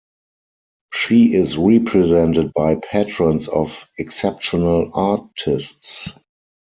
[0.91, 6.11] She is represented by Patrons of Exceptional Artists.